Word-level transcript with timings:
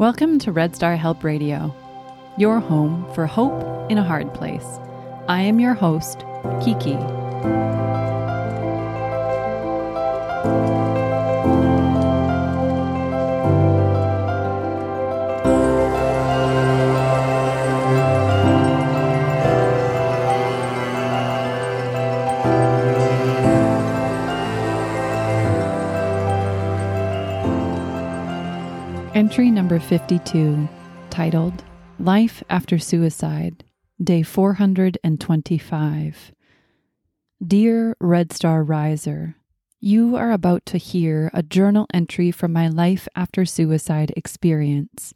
Welcome 0.00 0.38
to 0.38 0.50
Red 0.50 0.74
Star 0.74 0.96
Help 0.96 1.22
Radio, 1.22 1.74
your 2.38 2.58
home 2.58 3.06
for 3.12 3.26
hope 3.26 3.90
in 3.90 3.98
a 3.98 4.02
hard 4.02 4.32
place. 4.32 4.64
I 5.28 5.42
am 5.42 5.60
your 5.60 5.74
host, 5.74 6.24
Kiki. 6.64 6.96
Entry 29.20 29.50
number 29.50 29.78
52, 29.78 30.66
titled 31.10 31.62
Life 31.98 32.42
After 32.48 32.78
Suicide, 32.78 33.64
Day 34.02 34.22
425. 34.22 36.32
Dear 37.46 37.96
Red 38.00 38.32
Star 38.32 38.62
Riser, 38.62 39.36
you 39.78 40.16
are 40.16 40.32
about 40.32 40.64
to 40.64 40.78
hear 40.78 41.30
a 41.34 41.42
journal 41.42 41.86
entry 41.92 42.30
from 42.30 42.54
my 42.54 42.68
life 42.68 43.06
after 43.14 43.44
suicide 43.44 44.10
experience. 44.16 45.12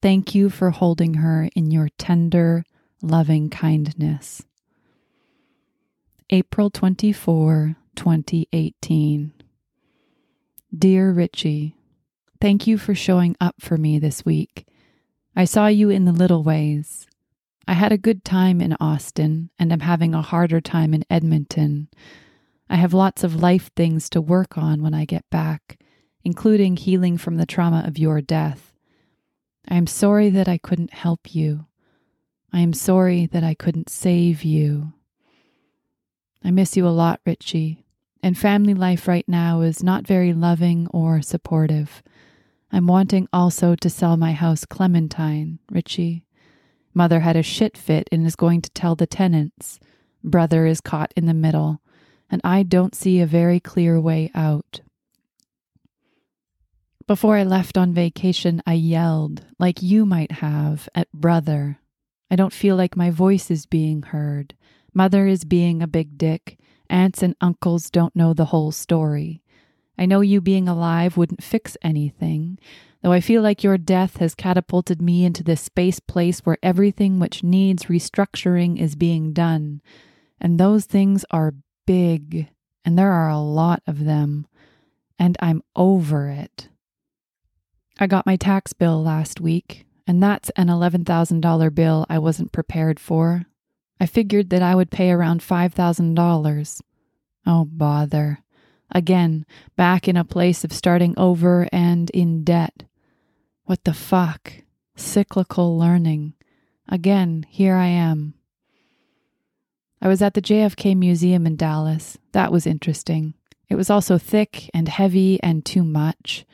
Thank 0.00 0.34
you 0.34 0.48
for 0.48 0.70
holding 0.70 1.14
her 1.14 1.50
in 1.54 1.70
your 1.70 1.90
tender, 1.98 2.64
loving 3.02 3.50
kindness. 3.50 4.44
April 6.30 6.70
24, 6.70 7.76
2018. 7.96 9.32
Dear 10.74 11.12
Richie, 11.12 11.76
Thank 12.40 12.66
you 12.66 12.78
for 12.78 12.94
showing 12.94 13.36
up 13.38 13.56
for 13.60 13.76
me 13.76 13.98
this 13.98 14.24
week. 14.24 14.66
I 15.36 15.44
saw 15.44 15.66
you 15.66 15.90
in 15.90 16.06
the 16.06 16.12
little 16.12 16.42
ways. 16.42 17.06
I 17.68 17.74
had 17.74 17.92
a 17.92 17.98
good 17.98 18.24
time 18.24 18.62
in 18.62 18.76
Austin 18.80 19.50
and 19.58 19.70
am 19.70 19.80
having 19.80 20.14
a 20.14 20.22
harder 20.22 20.60
time 20.62 20.94
in 20.94 21.04
Edmonton. 21.10 21.88
I 22.70 22.76
have 22.76 22.94
lots 22.94 23.22
of 23.22 23.42
life 23.42 23.70
things 23.76 24.08
to 24.10 24.22
work 24.22 24.56
on 24.56 24.82
when 24.82 24.94
I 24.94 25.04
get 25.04 25.28
back, 25.28 25.78
including 26.24 26.78
healing 26.78 27.18
from 27.18 27.36
the 27.36 27.44
trauma 27.44 27.84
of 27.86 27.98
your 27.98 28.22
death. 28.22 28.72
I 29.68 29.76
am 29.76 29.86
sorry 29.86 30.30
that 30.30 30.48
I 30.48 30.56
couldn't 30.56 30.94
help 30.94 31.34
you. 31.34 31.66
I 32.54 32.60
am 32.60 32.72
sorry 32.72 33.26
that 33.26 33.44
I 33.44 33.52
couldn't 33.52 33.90
save 33.90 34.44
you. 34.44 34.94
I 36.42 36.50
miss 36.50 36.74
you 36.74 36.88
a 36.88 36.88
lot, 36.88 37.20
Richie, 37.26 37.84
and 38.22 38.36
family 38.36 38.72
life 38.72 39.06
right 39.06 39.28
now 39.28 39.60
is 39.60 39.82
not 39.82 40.06
very 40.06 40.32
loving 40.32 40.86
or 40.90 41.20
supportive. 41.20 42.02
I'm 42.72 42.86
wanting 42.86 43.28
also 43.32 43.74
to 43.74 43.90
sell 43.90 44.16
my 44.16 44.32
house 44.32 44.64
Clementine, 44.64 45.58
Richie. 45.70 46.24
Mother 46.94 47.20
had 47.20 47.36
a 47.36 47.42
shit 47.42 47.76
fit 47.76 48.08
and 48.12 48.26
is 48.26 48.36
going 48.36 48.62
to 48.62 48.70
tell 48.70 48.94
the 48.94 49.06
tenants. 49.06 49.80
Brother 50.22 50.66
is 50.66 50.80
caught 50.80 51.12
in 51.16 51.26
the 51.26 51.34
middle, 51.34 51.80
and 52.30 52.40
I 52.44 52.62
don't 52.62 52.94
see 52.94 53.20
a 53.20 53.26
very 53.26 53.58
clear 53.58 54.00
way 54.00 54.30
out. 54.34 54.80
Before 57.06 57.36
I 57.36 57.42
left 57.42 57.76
on 57.76 57.92
vacation, 57.92 58.62
I 58.66 58.74
yelled, 58.74 59.44
like 59.58 59.82
you 59.82 60.06
might 60.06 60.30
have, 60.30 60.88
at 60.94 61.10
brother. 61.12 61.80
I 62.30 62.36
don't 62.36 62.52
feel 62.52 62.76
like 62.76 62.96
my 62.96 63.10
voice 63.10 63.50
is 63.50 63.66
being 63.66 64.02
heard. 64.02 64.54
Mother 64.94 65.26
is 65.26 65.44
being 65.44 65.82
a 65.82 65.88
big 65.88 66.16
dick. 66.16 66.56
Aunts 66.88 67.22
and 67.22 67.34
uncles 67.40 67.90
don't 67.90 68.14
know 68.14 68.32
the 68.32 68.46
whole 68.46 68.70
story. 68.70 69.39
I 70.00 70.06
know 70.06 70.22
you 70.22 70.40
being 70.40 70.66
alive 70.66 71.18
wouldn't 71.18 71.42
fix 71.42 71.76
anything, 71.82 72.58
though 73.02 73.12
I 73.12 73.20
feel 73.20 73.42
like 73.42 73.62
your 73.62 73.76
death 73.76 74.16
has 74.16 74.34
catapulted 74.34 75.02
me 75.02 75.26
into 75.26 75.44
this 75.44 75.60
space 75.60 76.00
place 76.00 76.40
where 76.40 76.56
everything 76.62 77.18
which 77.18 77.44
needs 77.44 77.84
restructuring 77.84 78.80
is 78.80 78.96
being 78.96 79.34
done. 79.34 79.82
And 80.40 80.58
those 80.58 80.86
things 80.86 81.26
are 81.30 81.52
big, 81.86 82.48
and 82.82 82.98
there 82.98 83.12
are 83.12 83.28
a 83.28 83.38
lot 83.38 83.82
of 83.86 84.06
them, 84.06 84.46
and 85.18 85.36
I'm 85.38 85.62
over 85.76 86.30
it. 86.30 86.70
I 87.98 88.06
got 88.06 88.24
my 88.24 88.36
tax 88.36 88.72
bill 88.72 89.02
last 89.02 89.38
week, 89.38 89.84
and 90.06 90.22
that's 90.22 90.48
an 90.56 90.68
$11,000 90.68 91.74
bill 91.74 92.06
I 92.08 92.18
wasn't 92.18 92.52
prepared 92.52 92.98
for. 92.98 93.44
I 94.00 94.06
figured 94.06 94.48
that 94.48 94.62
I 94.62 94.74
would 94.74 94.90
pay 94.90 95.10
around 95.10 95.42
$5,000. 95.42 96.80
Oh, 97.46 97.64
bother. 97.66 98.38
Again, 98.92 99.46
back 99.76 100.08
in 100.08 100.16
a 100.16 100.24
place 100.24 100.64
of 100.64 100.72
starting 100.72 101.14
over 101.16 101.68
and 101.72 102.10
in 102.10 102.42
debt. 102.42 102.84
What 103.64 103.84
the 103.84 103.94
fuck? 103.94 104.52
Cyclical 104.96 105.78
learning. 105.78 106.34
Again, 106.88 107.46
here 107.48 107.76
I 107.76 107.86
am. 107.86 108.34
I 110.02 110.08
was 110.08 110.22
at 110.22 110.34
the 110.34 110.42
JFK 110.42 110.96
Museum 110.96 111.46
in 111.46 111.56
Dallas. 111.56 112.18
That 112.32 112.50
was 112.50 112.66
interesting. 112.66 113.34
It 113.68 113.76
was 113.76 113.90
also 113.90 114.18
thick 114.18 114.68
and 114.74 114.88
heavy 114.88 115.40
and 115.42 115.64
too 115.64 115.84
much. 115.84 116.44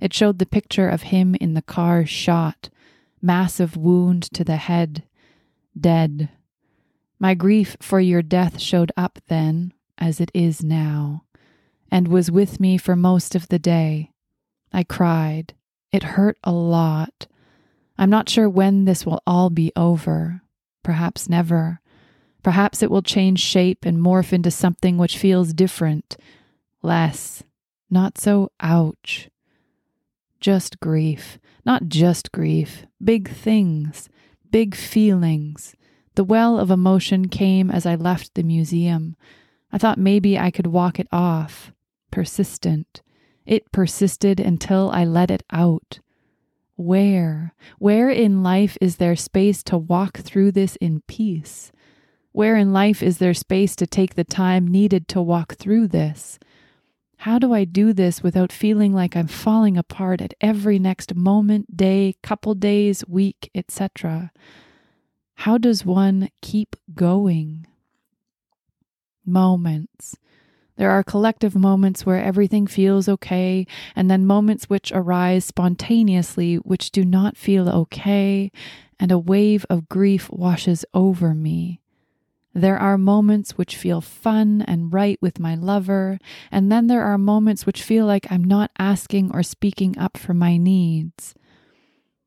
It 0.00 0.12
showed 0.12 0.38
the 0.38 0.46
picture 0.46 0.88
of 0.88 1.02
him 1.02 1.36
in 1.36 1.54
the 1.54 1.62
car 1.62 2.04
shot, 2.04 2.68
massive 3.22 3.76
wound 3.76 4.24
to 4.32 4.42
the 4.42 4.56
head, 4.56 5.04
dead. 5.78 6.30
My 7.20 7.34
grief 7.34 7.76
for 7.80 8.00
your 8.00 8.22
death 8.22 8.60
showed 8.60 8.90
up 8.96 9.20
then, 9.28 9.72
as 9.98 10.20
it 10.20 10.30
is 10.34 10.64
now 10.64 11.22
and 11.90 12.08
was 12.08 12.30
with 12.30 12.60
me 12.60 12.76
for 12.76 12.96
most 12.96 13.34
of 13.34 13.48
the 13.48 13.58
day. 13.58 14.10
I 14.72 14.82
cried. 14.82 15.54
It 15.92 16.02
hurt 16.02 16.38
a 16.44 16.52
lot. 16.52 17.26
I'm 17.96 18.10
not 18.10 18.28
sure 18.28 18.48
when 18.48 18.84
this 18.84 19.06
will 19.06 19.22
all 19.26 19.50
be 19.50 19.72
over. 19.76 20.42
Perhaps 20.82 21.28
never. 21.28 21.80
Perhaps 22.42 22.82
it 22.82 22.90
will 22.90 23.02
change 23.02 23.40
shape 23.40 23.84
and 23.84 23.98
morph 23.98 24.32
into 24.32 24.50
something 24.50 24.98
which 24.98 25.18
feels 25.18 25.52
different, 25.52 26.16
less, 26.82 27.42
not 27.90 28.18
so 28.18 28.52
ouch. 28.60 29.28
Just 30.38 30.78
grief, 30.78 31.38
not 31.64 31.88
just 31.88 32.30
grief, 32.30 32.84
big 33.02 33.28
things, 33.28 34.08
big 34.50 34.74
feelings. 34.74 35.74
The 36.14 36.24
well 36.24 36.58
of 36.58 36.70
emotion 36.70 37.28
came 37.28 37.70
as 37.70 37.84
I 37.84 37.94
left 37.94 38.34
the 38.34 38.42
museum. 38.42 39.16
I 39.72 39.78
thought 39.78 39.98
maybe 39.98 40.38
I 40.38 40.50
could 40.50 40.68
walk 40.68 41.00
it 41.00 41.08
off 41.10 41.72
persistent. 42.16 43.02
It 43.44 43.70
persisted 43.72 44.40
until 44.40 44.90
I 44.90 45.04
let 45.04 45.30
it 45.30 45.42
out. 45.52 45.98
Where, 46.76 47.52
where 47.78 48.08
in 48.08 48.42
life 48.42 48.78
is 48.80 48.96
there 48.96 49.16
space 49.16 49.62
to 49.64 49.76
walk 49.76 50.20
through 50.20 50.52
this 50.52 50.76
in 50.76 51.02
peace? 51.06 51.72
Where 52.32 52.56
in 52.56 52.72
life 52.72 53.02
is 53.02 53.18
there 53.18 53.34
space 53.34 53.76
to 53.76 53.86
take 53.86 54.14
the 54.14 54.24
time 54.24 54.66
needed 54.66 55.08
to 55.08 55.20
walk 55.20 55.56
through 55.56 55.88
this? 55.88 56.38
How 57.18 57.38
do 57.38 57.52
I 57.52 57.64
do 57.64 57.92
this 57.92 58.22
without 58.22 58.50
feeling 58.50 58.94
like 58.94 59.14
I'm 59.14 59.28
falling 59.28 59.76
apart 59.76 60.22
at 60.22 60.32
every 60.40 60.78
next 60.78 61.14
moment, 61.14 61.76
day, 61.76 62.16
couple 62.22 62.54
days, 62.54 63.04
week, 63.06 63.50
etc.? 63.54 64.32
How 65.34 65.58
does 65.58 65.84
one 65.84 66.30
keep 66.40 66.76
going? 66.94 67.66
Moments. 69.26 70.16
There 70.76 70.90
are 70.90 71.02
collective 71.02 71.54
moments 71.54 72.04
where 72.04 72.22
everything 72.22 72.66
feels 72.66 73.08
okay, 73.08 73.66
and 73.94 74.10
then 74.10 74.26
moments 74.26 74.68
which 74.68 74.92
arise 74.92 75.44
spontaneously 75.44 76.56
which 76.56 76.90
do 76.90 77.04
not 77.04 77.36
feel 77.36 77.68
okay, 77.68 78.52
and 79.00 79.10
a 79.10 79.18
wave 79.18 79.64
of 79.70 79.88
grief 79.88 80.30
washes 80.30 80.84
over 80.92 81.34
me. 81.34 81.80
There 82.52 82.78
are 82.78 82.96
moments 82.96 83.52
which 83.52 83.76
feel 83.76 84.00
fun 84.00 84.62
and 84.62 84.92
right 84.92 85.18
with 85.20 85.38
my 85.38 85.54
lover, 85.54 86.18
and 86.50 86.72
then 86.72 86.86
there 86.86 87.02
are 87.02 87.18
moments 87.18 87.66
which 87.66 87.82
feel 87.82 88.06
like 88.06 88.30
I'm 88.30 88.44
not 88.44 88.70
asking 88.78 89.30
or 89.32 89.42
speaking 89.42 89.98
up 89.98 90.16
for 90.16 90.32
my 90.32 90.56
needs. 90.56 91.34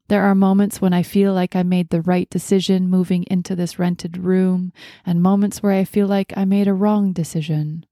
There 0.08 0.24
are 0.24 0.36
moments 0.36 0.82
when 0.82 0.94
I 0.94 1.04
feel 1.04 1.34
like 1.34 1.56
I 1.56 1.62
made 1.62 1.90
the 1.90 2.02
right 2.02 2.28
decision 2.30 2.90
moving 2.90 3.26
into 3.30 3.56
this 3.56 3.78
rented 3.78 4.18
room, 4.18 4.74
and 5.06 5.22
moments 5.22 5.62
where 5.62 5.72
I 5.72 5.84
feel 5.84 6.08
like 6.08 6.34
I 6.36 6.46
made 6.46 6.68
a 6.68 6.74
wrong 6.74 7.12
decision. 7.14 7.86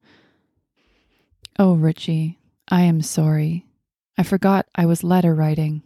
Oh, 1.59 1.73
Richie, 1.73 2.37
I 2.67 2.83
am 2.83 3.01
sorry. 3.01 3.65
I 4.15 4.21
forgot 4.23 4.67
I 4.75 4.85
was 4.85 5.03
letter 5.03 5.33
writing. 5.33 5.81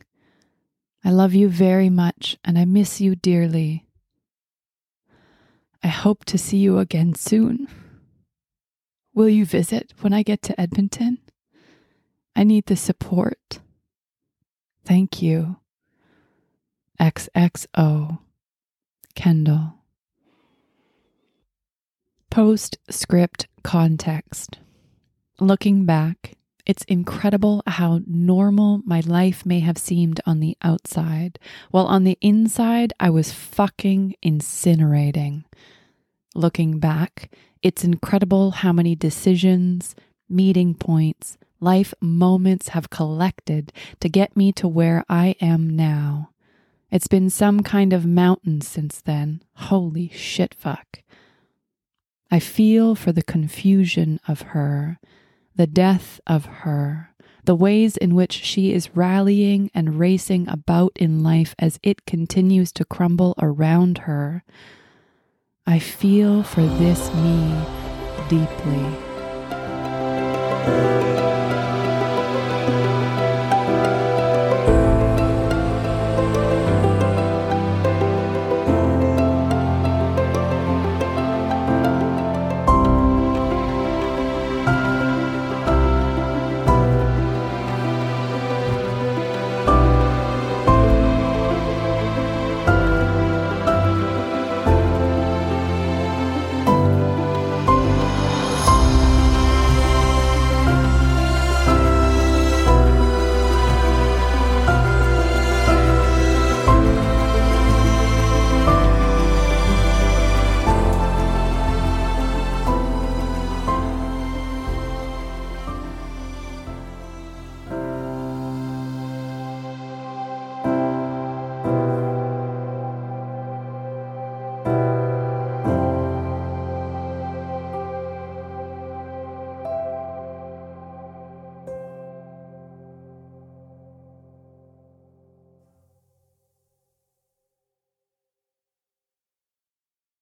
I 1.04 1.12
love 1.12 1.34
you 1.34 1.48
very 1.48 1.90
much 1.90 2.38
and 2.44 2.58
I 2.58 2.66
miss 2.66 3.00
you 3.00 3.16
dearly. 3.16 3.88
I 5.82 5.88
hope 5.88 6.26
to 6.26 6.38
see 6.38 6.58
you 6.58 6.78
again 6.78 7.16
soon. 7.16 7.68
Will 9.14 9.30
you 9.30 9.46
visit 9.46 9.94
when 10.02 10.14
I 10.14 10.24
get 10.24 10.42
to 10.44 10.60
Edmonton? 10.60 11.20
I 12.36 12.44
need 12.44 12.66
the 12.66 12.76
support. 12.76 13.60
Thank 14.86 15.22
you. 15.22 15.58
XXO. 17.00 18.20
Kendall. 19.16 19.76
Postscript 22.30 23.48
context. 23.64 24.60
Looking 25.42 25.86
back, 25.86 26.36
It's 26.66 26.84
incredible 26.84 27.64
how 27.66 28.02
normal 28.06 28.82
my 28.86 29.00
life 29.00 29.46
may 29.46 29.60
have 29.62 29.78
seemed 29.78 30.22
on 30.26 30.40
the 30.40 30.56
outside, 30.62 31.40
while 31.72 31.88
on 31.88 32.04
the 32.04 32.18
inside 32.22 32.94
I 33.00 33.10
was 33.10 33.32
fucking 33.32 34.16
incinerating. 34.24 35.46
Looking 36.36 36.80
back, 36.80 37.32
it's 37.62 37.84
incredible 37.84 38.52
how 38.52 38.72
many 38.72 38.96
decisions, 38.96 39.96
meeting 40.30 40.76
points, 40.76 41.38
life 41.60 41.94
moments 42.00 42.70
have 42.70 42.90
collected 42.90 43.74
to 44.00 44.10
get 44.10 44.38
me 44.38 44.52
to 44.54 44.68
where 44.68 45.04
I 45.10 45.36
am 45.42 45.76
now. 45.76 46.30
It's 46.92 47.08
been 47.08 47.30
some 47.30 47.62
kind 47.62 47.94
of 47.94 48.06
mountain 48.06 48.62
since 48.62 49.02
then. 49.02 49.42
Holy 49.56 50.10
shit 50.10 50.54
fuck. 50.54 51.02
I 52.30 52.40
feel 52.40 52.96
for 52.96 53.12
the 53.12 53.24
confusion 53.24 54.20
of 54.28 54.42
her 54.42 55.00
the 55.56 55.68
death 55.68 56.20
of 56.26 56.46
her, 56.46 57.10
the 57.46 57.56
ways 57.56 57.98
in 57.98 58.16
which 58.16 58.34
she 58.34 58.74
is 58.74 58.96
rallying 58.96 59.70
and 59.74 60.00
racing 60.00 60.48
about 60.48 60.92
in 60.96 61.24
life 61.24 61.56
as 61.60 61.80
it 61.84 62.06
continues 62.06 62.72
to 62.74 62.86
crumble 62.86 63.36
around 63.42 64.00
her. 64.00 64.44
I 65.66 65.80
feel 65.80 66.44
for 66.44 66.62
this 66.62 67.14
me 67.16 67.54
deeply. 68.30 68.98